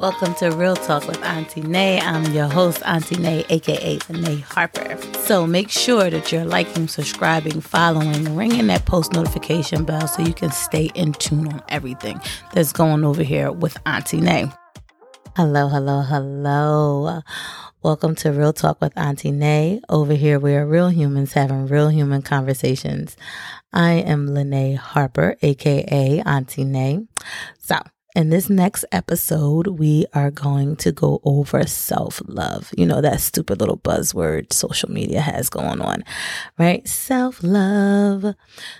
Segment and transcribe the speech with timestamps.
[0.00, 1.98] Welcome to Real Talk with Auntie Nay.
[1.98, 4.96] I'm your host, Auntie Nay, aka Nay Harper.
[5.22, 10.32] So make sure that you're liking, subscribing, following, ringing that post notification bell so you
[10.32, 12.20] can stay in tune on everything
[12.52, 14.48] that's going over here with Auntie Nay.
[15.34, 17.22] Hello, hello, hello.
[17.82, 19.80] Welcome to Real Talk with Auntie Nay.
[19.88, 23.16] Over here, we are real humans having real human conversations.
[23.72, 27.00] I am Lene Harper, aka Auntie Nay.
[27.58, 27.80] So,
[28.18, 32.74] in this next episode, we are going to go over self love.
[32.76, 36.02] You know, that stupid little buzzword social media has going on,
[36.58, 36.86] right?
[36.88, 38.34] Self love.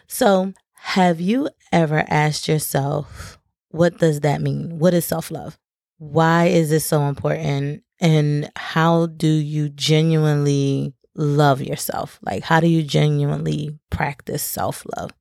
[0.08, 4.80] So, have you ever asked yourself, what does that mean?
[4.80, 5.56] What is self love?
[5.98, 7.84] Why is this so important?
[8.00, 12.18] And how do you genuinely love yourself?
[12.22, 15.12] Like, how do you genuinely practice self love?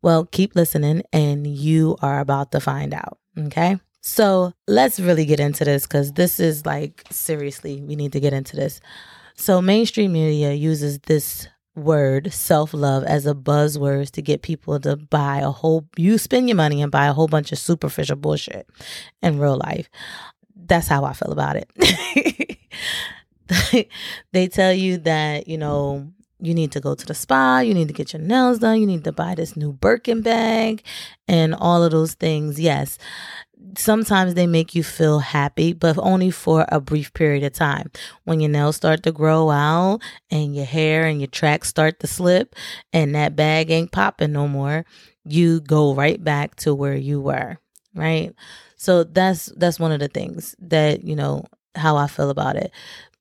[0.00, 3.18] Well, keep listening and you are about to find out.
[3.38, 3.78] Okay.
[4.00, 8.32] So let's really get into this because this is like, seriously, we need to get
[8.34, 8.80] into this.
[9.36, 14.96] So, mainstream media uses this word, self love, as a buzzword to get people to
[14.96, 18.68] buy a whole, you spend your money and buy a whole bunch of superficial bullshit
[19.22, 19.88] in real life.
[20.54, 22.58] That's how I feel about it.
[24.32, 26.12] they tell you that, you know,
[26.44, 28.86] you need to go to the spa, you need to get your nails done, you
[28.86, 30.82] need to buy this new Birkin bag,
[31.26, 32.60] and all of those things.
[32.60, 32.98] Yes,
[33.78, 37.90] sometimes they make you feel happy, but only for a brief period of time.
[38.24, 42.06] When your nails start to grow out and your hair and your tracks start to
[42.06, 42.54] slip,
[42.92, 44.84] and that bag ain't popping no more,
[45.24, 47.58] you go right back to where you were,
[47.94, 48.34] right?
[48.76, 52.70] So that's that's one of the things that you know how I feel about it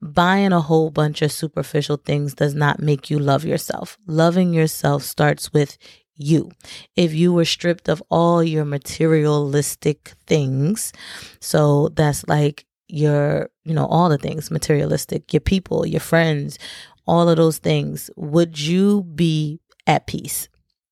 [0.04, 3.98] buying a whole bunch of superficial things does not make you love yourself.
[4.06, 5.78] Loving yourself starts with
[6.16, 6.52] you.
[6.96, 10.94] If you were stripped of all your materialistic things,
[11.40, 16.59] so that's like your, you know, all the things materialistic, your people, your friends,
[17.08, 20.50] all of those things, would you be at peace?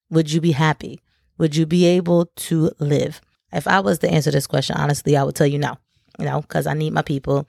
[0.10, 1.02] Would you be happy?
[1.38, 3.22] Would you be able to live?
[3.54, 5.78] If I was to answer this question honestly, I would tell you no
[6.20, 7.48] you know, because I need my people.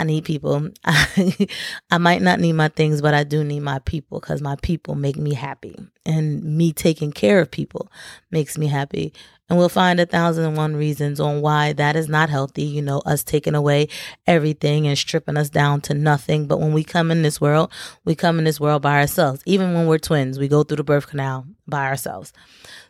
[0.00, 0.70] I need people.
[0.84, 4.94] I might not need my things, but I do need my people because my people
[4.94, 5.76] make me happy.
[6.06, 7.92] And me taking care of people
[8.30, 9.12] makes me happy.
[9.50, 12.62] And we'll find a thousand and one reasons on why that is not healthy.
[12.62, 13.88] You know, us taking away
[14.26, 16.46] everything and stripping us down to nothing.
[16.46, 17.70] But when we come in this world,
[18.06, 19.42] we come in this world by ourselves.
[19.44, 22.32] Even when we're twins, we go through the birth canal by ourselves.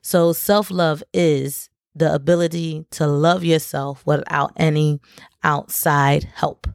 [0.00, 5.00] So self love is the ability to love yourself without any
[5.42, 6.68] outside help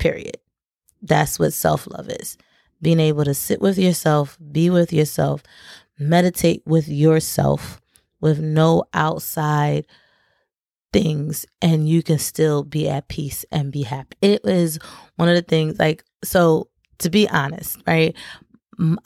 [0.00, 0.38] period.
[1.02, 2.36] That's what self love is
[2.82, 5.42] being able to sit with yourself, be with yourself,
[5.98, 7.80] meditate with yourself
[8.20, 9.86] with no outside
[10.92, 14.16] things, and you can still be at peace and be happy.
[14.20, 14.78] It is
[15.16, 16.68] one of the things, like, so
[16.98, 18.16] to be honest, right?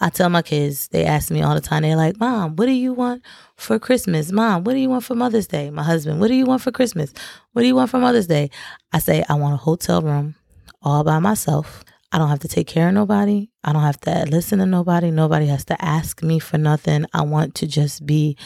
[0.00, 2.72] I tell my kids, they ask me all the time, they're like, Mom, what do
[2.72, 3.22] you want
[3.56, 4.31] for Christmas?
[4.31, 5.69] Mom, what do you want for Mother's Day?
[5.71, 7.12] My husband, what do you want for Christmas?
[7.53, 8.50] What do you want for Mother's Day?
[8.93, 10.37] I say, I want a hotel room
[10.84, 11.84] all by myself.
[12.12, 13.48] I don't have to take care of nobody.
[13.64, 15.10] I don't have to listen to nobody.
[15.10, 17.06] Nobody has to ask me for nothing.
[17.12, 18.36] I want to just be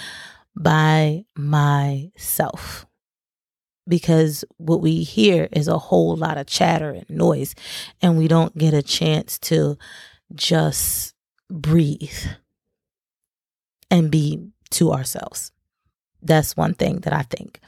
[0.56, 2.87] by myself.
[3.87, 7.54] Because what we hear is a whole lot of chatter and noise,
[8.00, 9.76] and we don't get a chance to
[10.34, 11.15] just
[11.50, 12.26] breathe
[13.91, 15.53] and be to ourselves.
[16.22, 17.60] That's one thing that I think.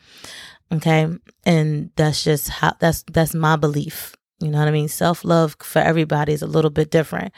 [0.72, 1.08] Okay.
[1.44, 4.88] And that's just how that's that's my belief you know what I mean?
[4.88, 7.32] Self love for everybody is a little bit different.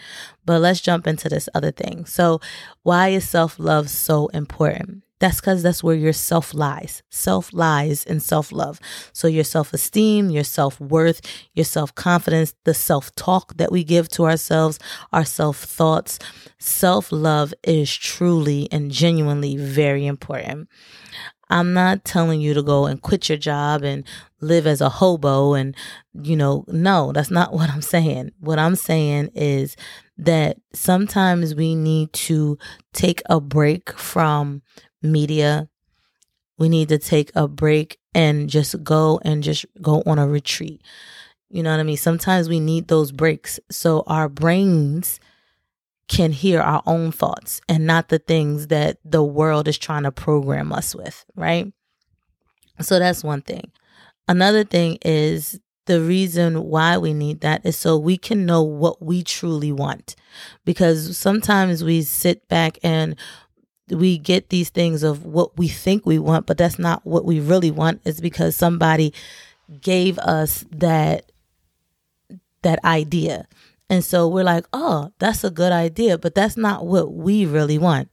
[0.44, 2.04] But let's jump into this other thing.
[2.06, 2.40] So,
[2.82, 5.02] why is self love so important?
[5.18, 7.02] That's because that's where your self lies.
[7.08, 8.80] Self lies in self love.
[9.12, 11.20] So, your self esteem, your self worth,
[11.54, 14.78] your self confidence, the self talk that we give to ourselves,
[15.12, 16.18] our self thoughts.
[16.58, 20.68] Self love is truly and genuinely very important.
[21.52, 24.04] I'm not telling you to go and quit your job and
[24.40, 25.76] live as a hobo and,
[26.14, 28.32] you know, no, that's not what I'm saying.
[28.40, 29.76] What I'm saying is
[30.16, 32.58] that sometimes we need to
[32.92, 34.62] take a break from
[35.02, 35.68] media.
[36.58, 40.82] We need to take a break and just go and just go on a retreat.
[41.50, 41.98] You know what I mean?
[41.98, 45.20] Sometimes we need those breaks so our brains
[46.08, 50.12] can hear our own thoughts and not the things that the world is trying to
[50.12, 51.72] program us with, right?
[52.80, 53.70] So that's one thing.
[54.28, 59.02] Another thing is the reason why we need that is so we can know what
[59.02, 60.14] we truly want.
[60.64, 63.16] Because sometimes we sit back and
[63.88, 67.40] we get these things of what we think we want, but that's not what we
[67.40, 68.00] really want.
[68.04, 69.12] It's because somebody
[69.80, 71.32] gave us that
[72.62, 73.46] that idea.
[73.90, 77.78] And so we're like, "Oh, that's a good idea, but that's not what we really
[77.78, 78.08] want."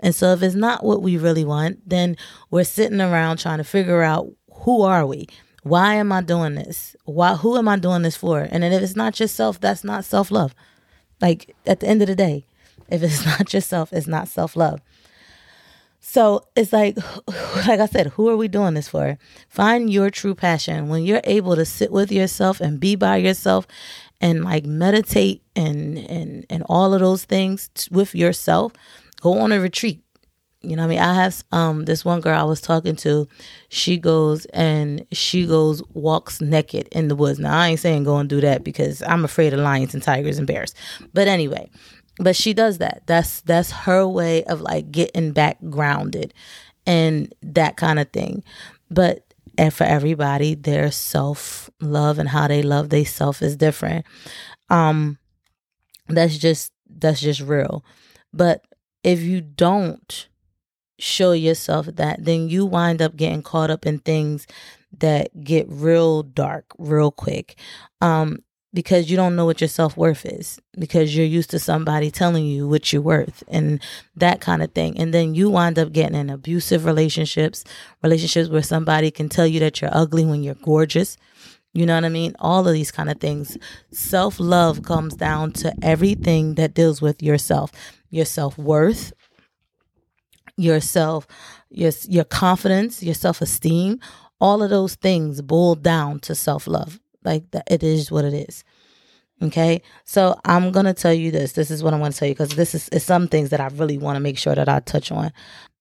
[0.00, 2.16] And so if it's not what we really want, then
[2.50, 4.28] we're sitting around trying to figure out
[4.62, 5.28] who are we?
[5.62, 6.96] Why am I doing this?
[7.04, 8.40] Why who am I doing this for?
[8.40, 10.54] And then if it's not yourself, that's not self-love.
[11.20, 12.46] Like at the end of the day,
[12.88, 14.80] if it's not yourself, it's not self-love.
[16.00, 16.96] So it's like,
[17.66, 19.16] like I said, who are we doing this for?
[19.48, 20.88] Find your true passion.
[20.88, 23.68] When you're able to sit with yourself and be by yourself
[24.22, 28.72] and like meditate and and and all of those things with yourself,
[29.20, 30.02] go on a retreat.
[30.64, 30.98] You know what I mean?
[31.00, 33.28] I have um this one girl I was talking to,
[33.68, 37.40] she goes and she goes walks naked in the woods.
[37.40, 40.38] Now I ain't saying go and do that because I'm afraid of lions and tigers
[40.38, 40.72] and bears.
[41.12, 41.68] But anyway,
[42.18, 43.02] but she does that.
[43.06, 46.32] That's that's her way of like getting back grounded
[46.86, 48.44] and that kind of thing.
[48.88, 54.06] But and for everybody, their self love and how they love they self is different.
[54.70, 55.18] Um
[56.08, 57.84] that's just that's just real.
[58.32, 58.64] But
[59.02, 60.28] if you don't
[60.98, 64.46] show yourself that, then you wind up getting caught up in things
[64.98, 67.56] that get real dark real quick.
[68.00, 68.38] Um,
[68.74, 72.46] because you don't know what your self worth is because you're used to somebody telling
[72.46, 73.80] you what you're worth and
[74.16, 74.98] that kind of thing.
[74.98, 77.64] And then you wind up getting in abusive relationships,
[78.02, 81.16] relationships where somebody can tell you that you're ugly when you're gorgeous.
[81.74, 82.34] You know what I mean?
[82.38, 83.56] All of these kind of things.
[83.90, 87.72] Self love comes down to everything that deals with yourself,
[88.10, 89.12] your self worth,
[90.56, 91.26] yourself,
[91.70, 94.00] your your confidence, your self esteem.
[94.38, 97.00] All of those things boil down to self love.
[97.24, 98.64] Like that, it is what it is.
[99.42, 101.52] Okay, so I'm gonna tell you this.
[101.52, 103.66] This is what I'm gonna tell you because this is, is some things that I
[103.68, 105.32] really want to make sure that I touch on.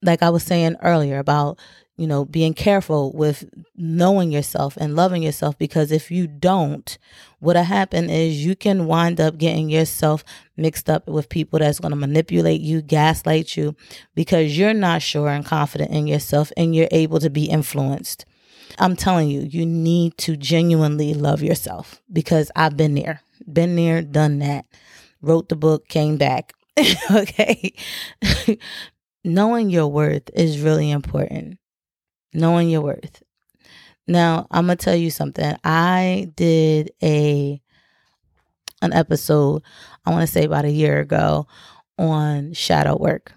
[0.01, 1.59] Like I was saying earlier about
[1.95, 3.47] you know being careful with
[3.77, 6.97] knowing yourself and loving yourself because if you don't,
[7.37, 10.23] what'll happen is you can wind up getting yourself
[10.57, 13.75] mixed up with people that's gonna manipulate you, gaslight you,
[14.15, 18.25] because you're not sure and confident in yourself and you're able to be influenced.
[18.77, 23.21] I'm telling you, you need to genuinely love yourself because I've been there,
[23.51, 24.65] been there, done that,
[25.21, 26.53] wrote the book, came back.
[27.11, 27.73] okay.
[29.23, 31.57] Knowing your worth is really important.
[32.33, 33.23] Knowing your worth.
[34.07, 35.55] Now, I'm going to tell you something.
[35.63, 37.61] I did a
[38.81, 39.61] an episode,
[40.05, 41.47] I want to say about a year ago
[41.99, 43.33] on shadow work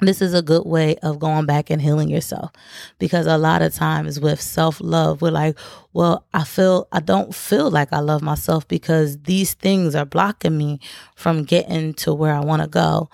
[0.00, 2.50] this is a good way of going back and healing yourself
[2.98, 5.58] because a lot of times with self-love we're like
[5.92, 10.56] well i feel i don't feel like i love myself because these things are blocking
[10.56, 10.78] me
[11.16, 13.08] from getting to where i want to go.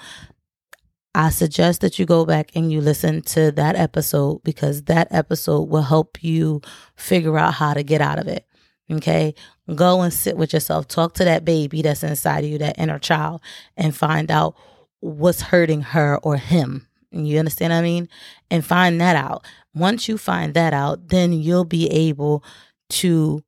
[1.17, 5.69] I suggest that you go back and you listen to that episode because that episode
[5.69, 6.61] will help you
[6.97, 8.45] figure out how to get out of it
[8.91, 9.35] okay?
[9.75, 10.89] Go and sit with yourself.
[10.89, 13.41] Talk to that baby that's inside of you that inner child
[13.77, 14.57] and find out
[15.05, 16.87] what's hurting her or him.
[17.11, 18.09] You understand what I mean?
[18.51, 19.45] And find that out.
[19.75, 22.43] Once you find that out, then you'll be able
[22.91, 23.45] to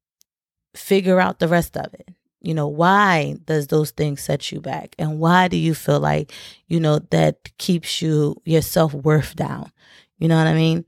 [0.74, 2.10] figure out the rest of it.
[2.42, 4.94] You know, why does those things set you back?
[4.98, 6.30] And why do you feel like,
[6.68, 9.72] you know, that keeps you your self-worth down?
[10.18, 10.84] You know what I mean?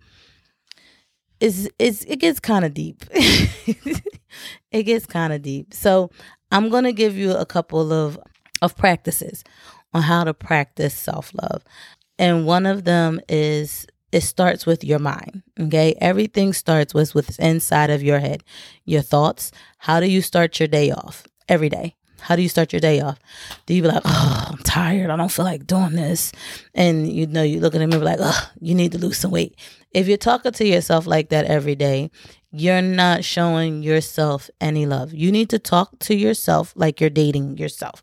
[1.40, 3.04] It's it's it gets kind of deep.
[3.10, 5.72] it gets kind of deep.
[5.72, 6.10] So,
[6.50, 8.18] I'm going to give you a couple of
[8.60, 9.44] of practices
[9.94, 11.62] on how to practice self love.
[12.18, 15.42] And one of them is it starts with your mind.
[15.60, 15.94] Okay.
[16.00, 18.42] Everything starts with what's inside of your head,
[18.84, 19.52] your thoughts.
[19.78, 21.94] How do you start your day off every day?
[22.20, 23.18] How do you start your day off?
[23.66, 25.10] Do you be like, oh, I'm tired.
[25.10, 26.32] I don't feel like doing this.
[26.74, 29.18] And you know, you look at them and be like, oh, you need to lose
[29.18, 29.56] some weight.
[29.92, 32.10] If you're talking to yourself like that every day,
[32.50, 35.12] you're not showing yourself any love.
[35.12, 38.00] You need to talk to yourself like you're dating yourself.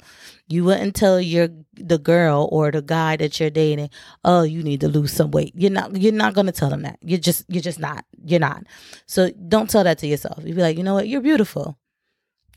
[0.48, 3.90] You wouldn't tell your the girl or the guy that you're dating,
[4.24, 6.84] "Oh, you need to lose some weight." You're not you're not going to tell them
[6.84, 7.00] that.
[7.02, 8.06] You're just you're just not.
[8.24, 8.64] You're not.
[9.08, 10.44] So don't tell that to yourself.
[10.46, 11.08] You'd be like, "You know what?
[11.08, 11.78] You're beautiful."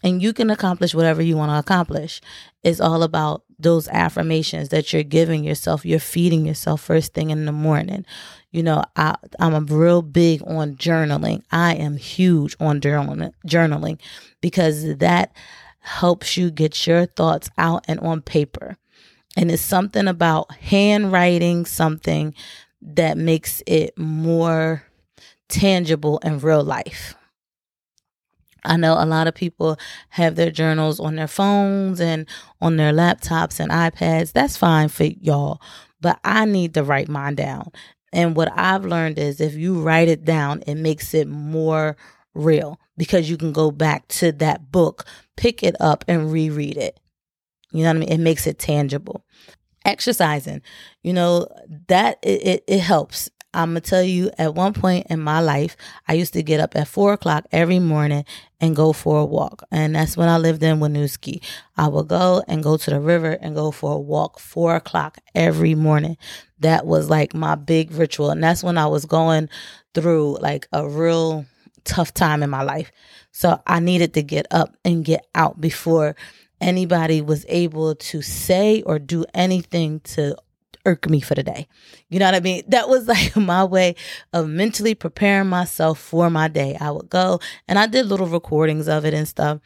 [0.03, 2.21] And you can accomplish whatever you want to accomplish.
[2.63, 5.85] It's all about those affirmations that you're giving yourself.
[5.85, 8.07] You're feeding yourself first thing in the morning.
[8.53, 11.43] You know, I, I'm a real big on journaling.
[11.51, 13.99] I am huge on journaling, journaling
[14.41, 15.35] because that
[15.81, 18.77] helps you get your thoughts out and on paper.
[19.37, 22.35] And it's something about handwriting something
[22.83, 24.85] that makes it more
[25.49, 27.15] tangible in real life.
[28.65, 29.79] I know a lot of people
[30.11, 32.29] have their journals on their phones and
[32.61, 34.33] on their laptops and iPads.
[34.33, 35.61] That's fine for y'all,
[36.01, 37.71] but I need to write mine down.
[38.13, 41.97] And what I've learned is if you write it down, it makes it more
[42.35, 45.05] real because you can go back to that book,
[45.37, 46.99] pick it up, and reread it.
[47.73, 48.09] You know what I mean?
[48.09, 49.25] It makes it tangible.
[49.85, 50.63] Exercising,
[51.03, 51.47] you know,
[51.89, 53.31] that it, it, it helps.
[53.55, 55.77] I'm gonna tell you, at one point in my life,
[56.07, 58.25] I used to get up at four o'clock every morning
[58.61, 59.63] and go for a walk.
[59.71, 61.43] And that's when I lived in Winooski.
[61.77, 65.19] I would go and go to the river and go for a walk four o'clock
[65.35, 66.19] every morning.
[66.61, 68.31] That was like my big ritual.
[68.31, 69.49] And that's when I was going
[69.95, 71.47] through like a real
[71.85, 72.93] tough time in my life.
[73.33, 76.17] So I needed to get up and get out before
[76.61, 80.37] anybody was able to say or do anything to
[80.89, 81.69] irk me for the day.
[82.09, 82.63] You know what I mean?
[82.69, 83.95] That was like my way
[84.33, 86.77] of mentally preparing myself for my day.
[86.81, 89.61] I would go and I did little recordings of it and stuff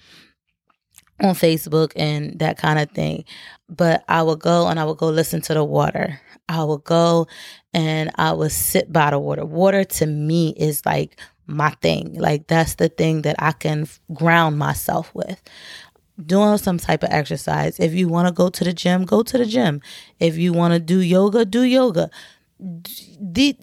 [1.21, 3.25] on Facebook and that kind of thing.
[3.69, 6.21] But I would go and I would go listen to the water.
[6.49, 7.29] I would go
[7.73, 9.45] and I would sit by the water.
[9.45, 12.15] Water to me is like my thing.
[12.15, 15.41] Like that's the thing that I can ground myself with
[16.27, 17.79] doing some type of exercise.
[17.79, 19.81] If you want to go to the gym, go to the gym.
[20.21, 22.11] If you want to do yoga, do yoga.
[22.59, 23.57] The,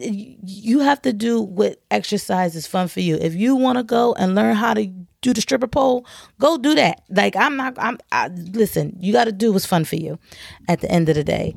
[0.44, 3.16] you have to do what exercise is fun for you.
[3.16, 4.88] If you want to go and learn how to
[5.22, 6.06] do the stripper pole,
[6.40, 7.04] go do that.
[7.10, 7.76] Like I'm not.
[7.78, 7.98] I'm.
[8.12, 10.20] I, listen, you got to do what's fun for you.
[10.68, 11.56] At the end of the day,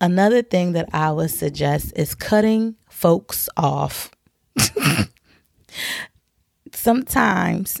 [0.00, 4.10] another thing that I would suggest is cutting folks off.
[6.72, 7.80] Sometimes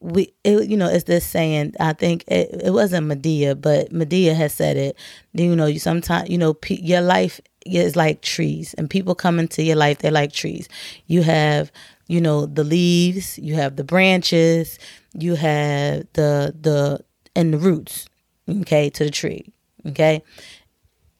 [0.00, 4.34] we it, you know it's this saying i think it, it wasn't Madea but Madea
[4.34, 4.96] has said it.
[5.32, 9.62] You know you sometimes you know your life is like trees and people come into
[9.62, 10.68] your life they're like trees.
[11.06, 11.70] You have
[12.06, 14.78] you know the leaves you have the branches
[15.14, 17.00] you have the the
[17.36, 18.08] and the roots
[18.48, 19.52] okay to the tree
[19.86, 20.22] okay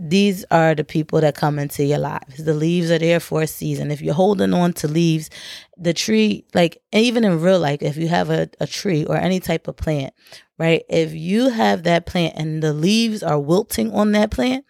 [0.03, 2.43] these are the people that come into your lives.
[2.43, 3.91] The leaves are there for a season.
[3.91, 5.29] If you're holding on to leaves,
[5.77, 9.41] the tree, like even in real life, if you have a, a tree or any
[9.41, 10.15] type of plant,
[10.59, 10.85] right?
[10.89, 14.65] If you have that plant and the leaves are wilting on that plant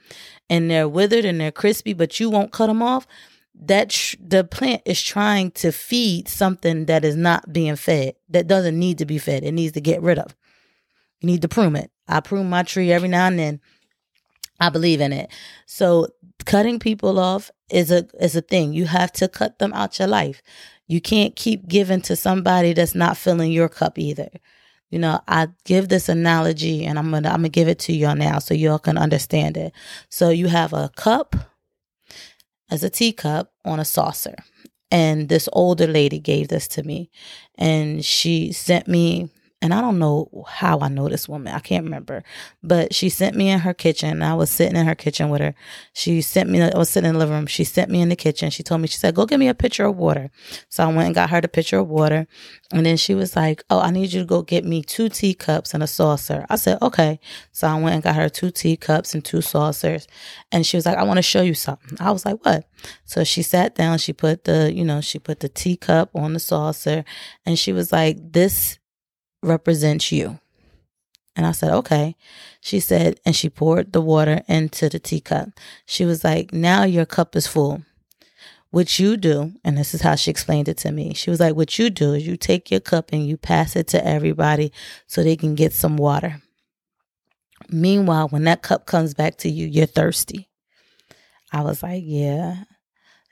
[0.49, 3.07] and they're withered and they're crispy, but you won't cut them off,
[3.55, 8.49] that sh- the plant is trying to feed something that is not being fed, that
[8.49, 9.45] doesn't need to be fed.
[9.45, 10.35] It needs to get rid of.
[11.21, 11.93] You need to prune it.
[12.09, 13.61] I prune my tree every now and then
[14.61, 15.31] I believe in it.
[15.67, 16.09] So
[16.45, 18.73] cutting people off is a is a thing.
[18.73, 20.43] You have to cut them out your life.
[20.87, 24.29] You can't keep giving to somebody that's not filling your cup either.
[24.91, 28.17] You know, I give this analogy and I'm gonna I'm gonna give it to y'all
[28.17, 29.73] now so y'all can understand it.
[30.09, 31.37] So you have a cup
[32.71, 34.35] as a teacup on a saucer.
[34.93, 37.11] And this older lady gave this to me.
[37.57, 39.31] And she sent me
[39.63, 41.53] and I don't know how I know this woman.
[41.53, 42.23] I can't remember,
[42.63, 44.23] but she sent me in her kitchen.
[44.23, 45.55] I was sitting in her kitchen with her.
[45.93, 47.47] She sent me, I was sitting in the living room.
[47.47, 48.49] She sent me in the kitchen.
[48.51, 50.31] She told me, she said, go get me a pitcher of water.
[50.71, 52.27] So I went and got her the pitcher of water.
[52.73, 55.75] And then she was like, oh, I need you to go get me two teacups
[55.75, 56.47] and a saucer.
[56.49, 57.21] I said, okay.
[57.53, 60.07] So I went and got her two teacups and two saucers.
[60.51, 61.99] And she was like, I want to show you something.
[62.01, 62.65] I was like, what?
[63.05, 63.99] So she sat down.
[63.99, 67.05] She put the, you know, she put the teacup on the saucer
[67.45, 68.80] and she was like, this
[69.43, 70.39] represents you.
[71.37, 72.17] And I said, okay.
[72.61, 75.51] She said, and she poured the water into the teacup.
[75.87, 77.83] She was like, now your cup is full.
[78.71, 81.15] What you do, and this is how she explained it to me.
[81.15, 83.89] She was like, what you do is you take your cup and you pass it
[83.89, 84.73] to everybody
[85.07, 86.41] so they can get some water.
[87.69, 90.49] Meanwhile, when that cup comes back to you, you're thirsty.
[91.53, 92.65] I was like, yeah.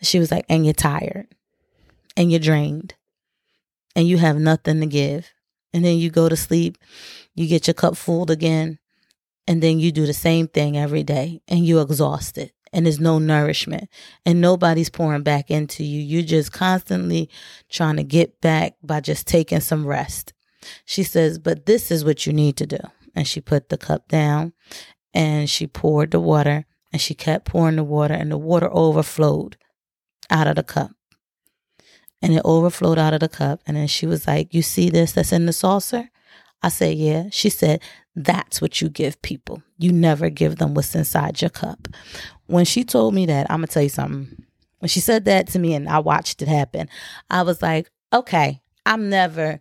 [0.03, 1.27] She was like, and you're tired
[2.17, 2.95] and you're drained
[3.95, 5.31] and you have nothing to give
[5.73, 6.79] and then you go to sleep,
[7.35, 8.79] you get your cup full again,
[9.47, 13.19] and then you do the same thing every day and you're exhausted and there's no
[13.19, 13.89] nourishment
[14.27, 16.01] and nobody's pouring back into you.
[16.03, 17.31] You're just constantly
[17.71, 20.33] trying to get back by just taking some rest.
[20.85, 22.79] She says, But this is what you need to do.
[23.15, 24.53] And she put the cup down
[25.15, 29.57] and she poured the water and she kept pouring the water and the water overflowed
[30.31, 30.91] out of the cup
[32.21, 33.61] and it overflowed out of the cup.
[33.67, 36.11] And then she was like, You see this that's in the saucer?
[36.63, 37.25] I said, Yeah.
[37.31, 37.81] She said,
[38.15, 39.63] That's what you give people.
[39.79, 41.89] You never give them what's inside your cup.
[42.47, 44.45] When she told me that, I'm going to tell you something.
[44.79, 46.89] When she said that to me and I watched it happen,
[47.31, 49.61] I was like, Okay, I'm never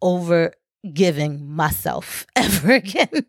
[0.00, 0.52] over
[0.92, 3.26] giving myself ever again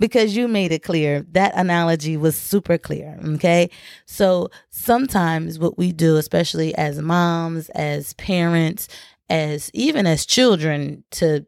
[0.00, 3.70] because you made it clear that analogy was super clear okay
[4.06, 8.88] so sometimes what we do especially as moms as parents
[9.30, 11.46] as even as children to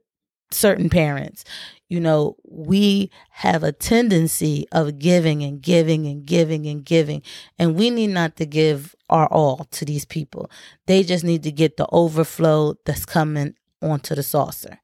[0.51, 1.45] certain parents.
[1.89, 7.23] You know, we have a tendency of giving and giving and giving and giving,
[7.59, 10.51] and we need not to give our all to these people.
[10.87, 13.55] They just need to get the overflow that's coming
[13.91, 14.79] onto the saucer.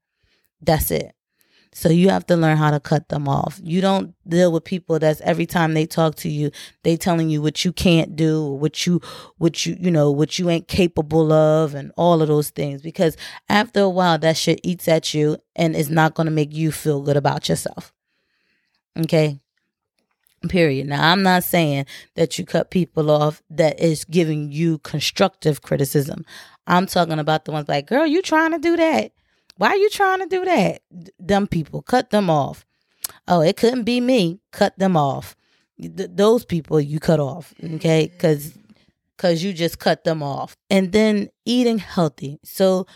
[0.60, 1.14] That's it.
[1.74, 3.58] So you have to learn how to cut them off.
[3.62, 6.50] You don't deal with people that's every time they talk to you,
[6.82, 9.00] they telling you what you can't do, what you
[9.38, 13.16] what you you know, what you ain't capable of and all of those things because
[13.48, 16.72] after a while that shit eats at you and is not going to make you
[16.72, 17.94] feel good about yourself.
[18.98, 19.40] Okay?
[20.48, 20.88] Period.
[20.88, 26.24] Now, I'm not saying that you cut people off that is giving you constructive criticism.
[26.66, 29.12] I'm talking about the ones like, girl, you trying to do that.
[29.56, 30.82] Why are you trying to do that?
[31.24, 32.64] Dumb people, cut them off.
[33.28, 34.40] Oh, it couldn't be me.
[34.52, 35.36] Cut them off.
[35.80, 38.06] Th- those people you cut off, okay?
[38.06, 38.14] Mm-hmm.
[38.14, 38.58] Because
[39.16, 40.56] because you just cut them off.
[40.68, 42.40] And then eating healthy.
[42.42, 42.86] So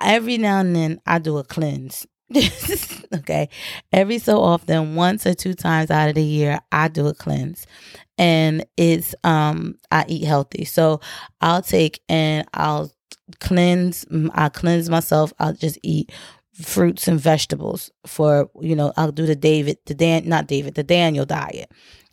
[0.00, 2.06] every now and then I do a cleanse.
[3.14, 3.48] okay.
[3.92, 7.66] Every so often, once or two times out of the year, I do a cleanse.
[8.18, 10.64] And it's um I eat healthy.
[10.64, 11.00] So
[11.40, 12.90] I'll take and I'll
[13.40, 15.32] cleanse I cleanse myself.
[15.38, 16.12] I'll just eat
[16.52, 20.82] fruits and vegetables for you know I'll do the David the Dan not David the
[20.82, 21.70] Daniel diet.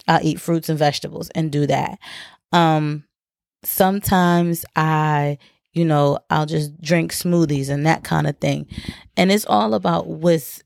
[0.07, 1.99] I'll eat fruits and vegetables and do that.
[2.51, 3.05] Um
[3.63, 5.37] sometimes I
[5.73, 8.67] you know I'll just drink smoothies and that kind of thing.
[9.17, 10.61] And it's all about with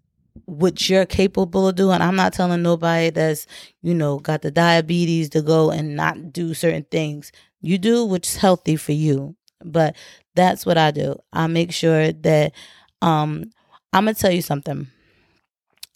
[0.46, 2.02] what you're capable of doing.
[2.02, 3.48] I'm not telling nobody that's,
[3.82, 7.32] you know, got the diabetes to go and not do certain things.
[7.62, 9.36] You do what's healthy for you.
[9.64, 9.96] But
[10.36, 11.18] that's what I do.
[11.34, 12.54] I make sure that
[13.02, 13.52] um
[13.92, 14.88] I'm gonna tell you something.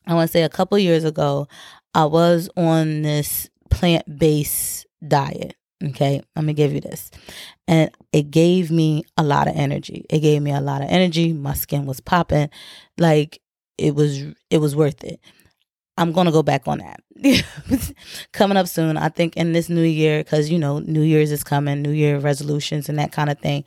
[0.05, 1.47] I want to say a couple years ago,
[1.93, 5.55] I was on this plant based diet.
[5.83, 7.11] Okay, let me give you this.
[7.67, 10.05] And it gave me a lot of energy.
[10.09, 11.33] It gave me a lot of energy.
[11.33, 12.49] My skin was popping.
[12.97, 13.39] Like
[13.77, 15.19] it was it was worth it.
[15.97, 17.01] I'm to go back on that.
[18.31, 21.43] coming up soon, I think in this new year cuz you know, New Year's is
[21.43, 23.63] coming, New Year resolutions and that kind of thing.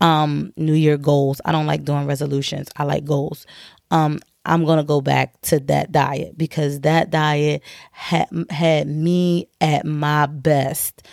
[0.00, 1.40] Um New Year goals.
[1.44, 2.68] I don't like doing resolutions.
[2.76, 3.46] I like goals.
[3.90, 7.62] Um I'm to go back to that diet because that diet
[7.92, 11.06] had had me at my best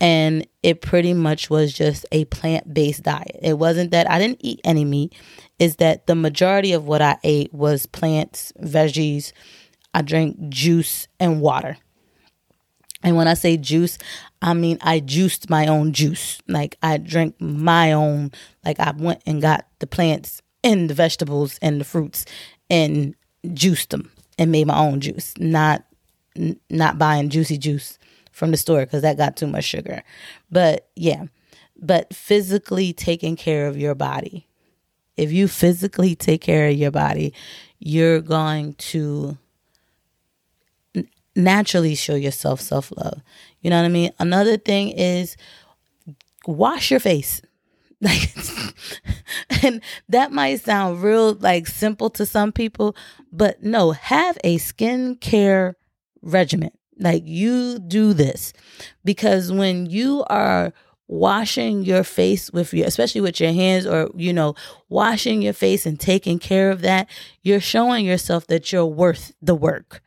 [0.00, 3.38] and it pretty much was just a plant-based diet.
[3.42, 5.14] It wasn't that I didn't eat any meat,
[5.58, 9.32] is that the majority of what I ate was plants, veggies,
[9.92, 11.76] I drank juice and water.
[13.02, 13.98] And when I say juice,
[14.42, 16.40] I mean I juiced my own juice.
[16.48, 18.32] Like I drank my own,
[18.64, 22.24] like I went and got the plants and the vegetables and the fruits
[22.70, 23.14] and
[23.52, 25.34] juiced them and made my own juice.
[25.38, 25.84] Not
[26.70, 27.98] not buying juicy juice
[28.34, 30.02] from the store because that got too much sugar.
[30.50, 31.26] But yeah,
[31.80, 34.48] but physically taking care of your body.
[35.16, 37.32] If you physically take care of your body,
[37.78, 39.38] you're going to
[41.36, 43.22] naturally show yourself self love.
[43.60, 44.10] You know what I mean?
[44.18, 45.36] Another thing is
[46.46, 47.40] wash your face.
[48.00, 48.34] Like,
[49.62, 52.94] and that might sound real like simple to some people,
[53.32, 55.74] but no, have a skincare
[56.20, 56.72] regimen.
[56.98, 58.52] Like you do this
[59.04, 60.72] because when you are
[61.06, 64.54] washing your face with your especially with your hands or you know
[64.88, 67.06] washing your face and taking care of that
[67.42, 70.00] you're showing yourself that you're worth the work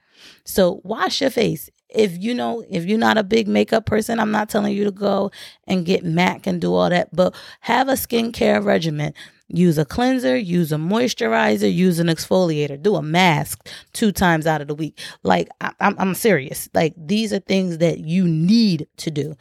[0.48, 1.70] so wash your face.
[1.90, 4.92] If you know, if you're not a big makeup person, I'm not telling you to
[4.92, 5.32] go
[5.66, 9.14] and get MAC and do all that, but have a skincare regimen.
[9.50, 14.62] Use a cleanser, use a moisturizer, use an exfoliator, do a mask two times out
[14.62, 15.00] of the week.
[15.24, 16.70] Like, I'm, I'm serious.
[16.74, 19.36] Like, these are things that you need to do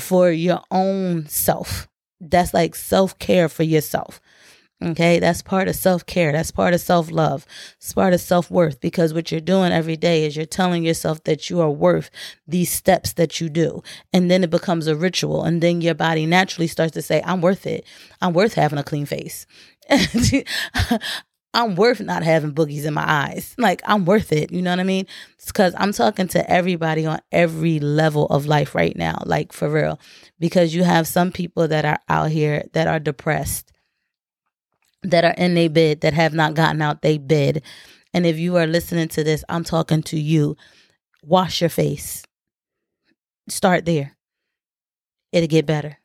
[0.00, 1.88] for your own self.
[2.20, 4.20] That's like self care for yourself.
[4.80, 6.30] Okay, that's part of self care.
[6.30, 7.44] That's part of self love.
[7.78, 11.24] It's part of self worth because what you're doing every day is you're telling yourself
[11.24, 12.10] that you are worth
[12.46, 13.82] these steps that you do.
[14.12, 15.42] And then it becomes a ritual.
[15.42, 17.84] And then your body naturally starts to say, I'm worth it.
[18.22, 19.46] I'm worth having a clean face.
[21.54, 23.56] I'm worth not having boogies in my eyes.
[23.58, 24.52] Like, I'm worth it.
[24.52, 25.06] You know what I mean?
[25.38, 29.68] It's because I'm talking to everybody on every level of life right now, like for
[29.68, 29.98] real.
[30.38, 33.72] Because you have some people that are out here that are depressed
[35.02, 37.62] that are in their bed that have not gotten out their bed.
[38.12, 40.56] And if you are listening to this, I'm talking to you.
[41.22, 42.24] Wash your face.
[43.48, 44.16] Start there.
[45.32, 45.98] It'll get better.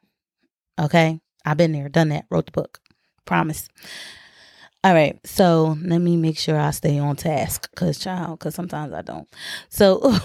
[0.80, 1.20] Okay?
[1.46, 2.80] I've been there, done that, wrote the book.
[3.26, 3.70] Promise.
[4.84, 8.92] All right, so let me make sure I stay on task, cause child, cause sometimes
[8.92, 9.30] I don't.
[9.70, 10.00] So,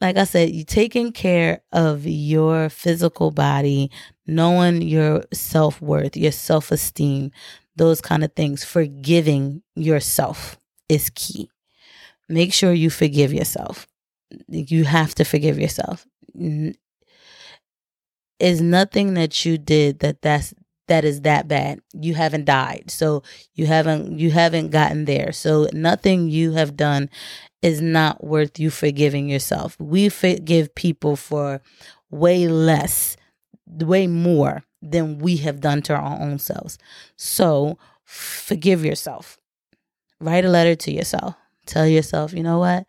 [0.00, 3.92] like I said, you taking care of your physical body,
[4.26, 7.30] knowing your self worth, your self esteem.
[7.74, 8.64] those kind of things.
[8.64, 10.58] Forgiving yourself
[10.88, 11.48] is key.
[12.28, 13.86] Make sure you forgive yourself.
[14.48, 16.06] You have to forgive yourself.
[18.38, 20.52] Is nothing that you did that that's
[20.88, 21.80] that is that bad.
[21.92, 22.90] You haven't died.
[22.90, 23.22] So
[23.54, 25.32] you haven't you haven't gotten there.
[25.32, 27.08] So nothing you have done
[27.62, 29.76] is not worth you forgiving yourself.
[29.80, 31.62] We forgive people for
[32.10, 33.16] way less,
[33.78, 36.78] way more than we have done to our own selves.
[37.16, 39.38] So forgive yourself.
[40.20, 41.34] Write a letter to yourself.
[41.66, 42.86] Tell yourself, you know what?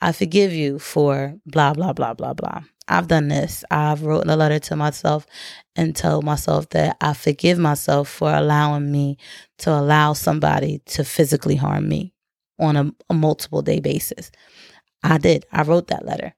[0.00, 2.62] I forgive you for blah, blah, blah, blah, blah.
[2.88, 3.64] I've done this.
[3.70, 5.26] I've written a letter to myself
[5.74, 9.18] and told myself that I forgive myself for allowing me
[9.58, 12.12] to allow somebody to physically harm me
[12.58, 14.30] on a, a multiple day basis.
[15.02, 15.46] I did.
[15.52, 16.34] I wrote that letter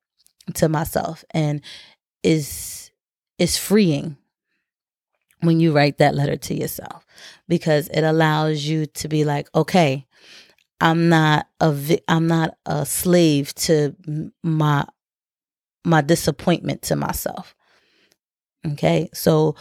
[0.55, 1.61] to myself and
[2.23, 2.88] is
[3.39, 4.17] is freeing
[5.41, 7.07] when you write that letter to yourself
[7.47, 10.07] because it allows you to be like, okay,
[10.81, 13.95] I'm not a vi- I'm not a slave to
[14.43, 14.87] my
[15.85, 17.55] my disappointment to myself.
[18.67, 19.09] Okay?
[19.15, 19.55] So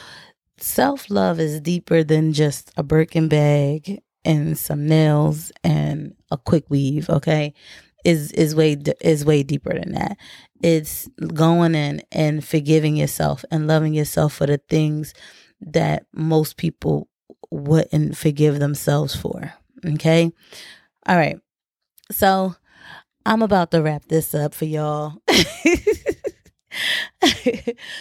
[0.57, 7.09] self-love is deeper than just a Birkin bag and some nails and a quick weave,
[7.09, 7.53] okay?
[8.07, 10.17] Is is way is way deeper than that.
[10.63, 15.13] It's going in and forgiving yourself and loving yourself for the things
[15.59, 17.09] that most people
[17.51, 19.53] wouldn't forgive themselves for.
[19.85, 20.31] Okay.
[21.05, 21.37] All right.
[22.09, 22.55] So
[23.25, 25.21] I'm about to wrap this up for y'all.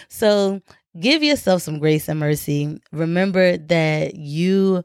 [0.07, 0.61] so
[0.99, 2.79] give yourself some grace and mercy.
[2.93, 4.83] Remember that you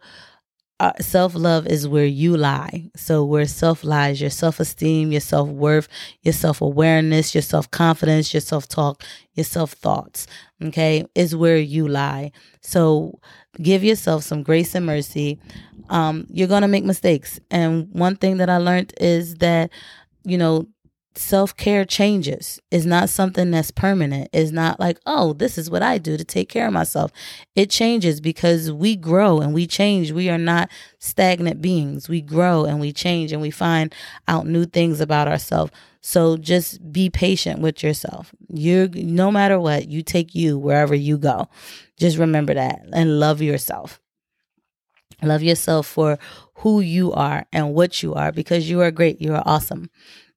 [0.81, 2.91] uh, self love is where you lie.
[2.97, 5.89] So, where self lies, your self esteem, your self worth,
[6.23, 9.03] your self awareness, your self confidence, your self talk,
[9.35, 10.27] your self thoughts,
[10.63, 12.33] okay, is where you lie.
[12.63, 13.21] So,
[13.61, 15.39] give yourself some grace and mercy.
[15.89, 17.39] Um, you're going to make mistakes.
[17.51, 19.71] And one thing that I learned is that,
[20.25, 20.67] you know,
[21.15, 22.61] self care changes.
[22.71, 24.31] It's not something that's permanent.
[24.33, 27.11] It's not like, oh, this is what I do to take care of myself.
[27.55, 30.13] It changes because we grow and we change.
[30.13, 32.09] We are not stagnant beings.
[32.09, 33.95] We grow and we change and we find
[34.29, 35.73] out new things about ourselves.
[36.01, 38.35] So just be patient with yourself.
[38.49, 41.49] You're no matter what, you take you wherever you go.
[41.97, 44.01] Just remember that and love yourself.
[45.23, 46.19] Love yourself for
[46.57, 49.21] who you are and what you are because you are great.
[49.21, 49.89] You are awesome.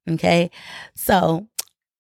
[0.10, 0.52] Okay.
[0.94, 1.48] So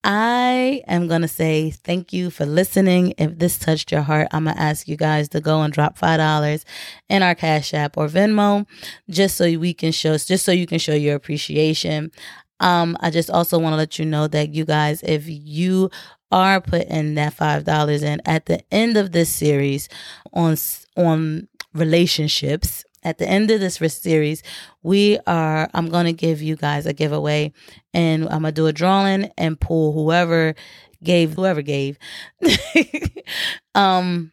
[0.07, 3.15] I am going to say thank you for listening.
[3.17, 5.97] If this touched your heart, I'm going to ask you guys to go and drop
[5.97, 6.63] $5
[7.09, 8.67] in our Cash App or Venmo
[9.09, 12.11] just so we can show, just so you can show your appreciation.
[12.59, 15.89] Um, I just also want to let you know that you guys, if you
[16.31, 19.89] are putting that $5 in at the end of this series
[20.33, 20.55] on,
[20.95, 24.43] on relationships, at the end of this series,
[24.83, 27.53] we are, I'm going to give you guys a giveaway
[27.93, 30.55] and I'm going to do a drawing and pull whoever
[31.03, 31.97] gave, whoever gave,
[33.75, 34.31] um,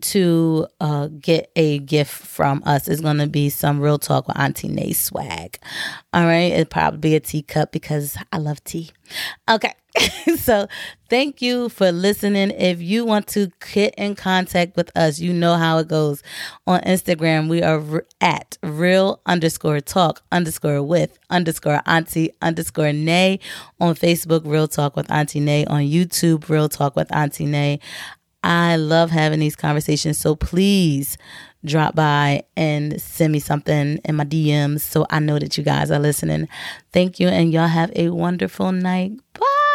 [0.00, 4.38] to uh, get a gift from us is going to be some real talk with
[4.38, 5.58] Auntie Nay swag.
[6.12, 6.52] All right.
[6.52, 8.90] It'll probably be a teacup because I love tea.
[9.48, 9.72] Okay.
[10.36, 10.66] so
[11.08, 12.50] thank you for listening.
[12.50, 16.22] If you want to get in contact with us, you know how it goes.
[16.66, 23.40] On Instagram, we are at real underscore talk underscore with underscore auntie underscore nay.
[23.80, 25.64] On Facebook, real talk with auntie nay.
[25.66, 27.80] On YouTube, real talk with auntie nay.
[28.46, 30.18] I love having these conversations.
[30.18, 31.18] So please
[31.64, 35.90] drop by and send me something in my DMs so I know that you guys
[35.90, 36.48] are listening.
[36.92, 39.12] Thank you, and y'all have a wonderful night.
[39.34, 39.65] Bye.